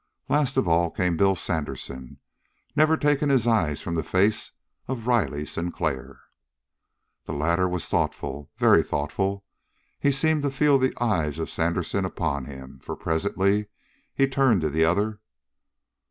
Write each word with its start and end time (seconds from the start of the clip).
Last 0.29 0.57
of 0.57 0.67
all 0.67 0.89
came 0.89 1.15
Bill 1.15 1.35
Sandersen, 1.35 2.17
never 2.75 2.97
taking 2.97 3.29
his 3.29 3.45
eyes 3.45 3.81
from 3.81 3.93
the 3.93 4.01
face 4.03 4.53
of 4.87 5.05
Riley 5.05 5.45
Sinclair. 5.45 6.21
The 7.25 7.33
latter 7.33 7.69
was 7.69 7.85
thoughtful, 7.87 8.49
very 8.57 8.81
thoughtful. 8.81 9.45
He 9.99 10.11
seemed 10.11 10.41
to 10.41 10.49
feel 10.49 10.79
the 10.79 10.97
eyes 10.99 11.37
of 11.37 11.51
Sandersen 11.51 12.03
upon 12.03 12.45
him, 12.45 12.79
for 12.79 12.95
presently 12.95 13.67
he 14.15 14.27
turned 14.27 14.61
to 14.61 14.71
the 14.71 14.83
other. 14.85 15.19